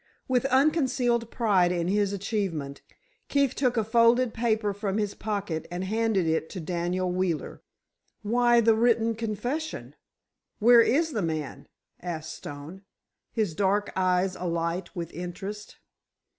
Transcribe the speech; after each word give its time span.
With 0.27 0.45
unconcealed 0.45 1.29
pride 1.29 1.71
in 1.71 1.87
his 1.87 2.11
achievement, 2.11 2.81
Keefe 3.27 3.53
took 3.53 3.77
a 3.77 3.83
folded 3.83 4.33
paper 4.33 4.73
from 4.73 4.97
his 4.97 5.13
pocket 5.13 5.67
and 5.69 5.83
handed 5.83 6.25
it 6.25 6.49
to 6.49 6.59
Daniel 6.59 7.11
Wheeler. 7.11 7.61
"Why 8.23 8.61
the 8.61 8.73
written 8.73 9.13
confession? 9.13 9.93
Where 10.57 10.81
is 10.81 11.11
the 11.13 11.21
man?" 11.21 11.67
asked 12.01 12.33
Stone, 12.33 12.81
his 13.31 13.53
dark 13.53 13.93
eyes 13.95 14.35
alight 14.35 14.95
with 14.95 15.13
interest. 15.13 15.77